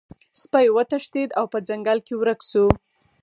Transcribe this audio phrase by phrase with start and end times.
[0.41, 2.65] سپی وتښتید او په ځنګل کې ورک شو.